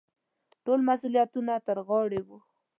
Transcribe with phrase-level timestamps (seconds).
[0.63, 2.37] ټول مسوولیتونه را ترغاړې وو.